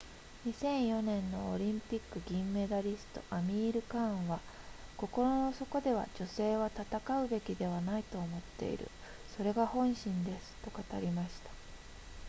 [0.47, 4.39] 2004年のオリンピック銀メダリストアミールカーンは
[4.97, 8.89] 心の底では女性は戦うべきではないと思っている
[9.37, 11.51] それが本心ですと語りました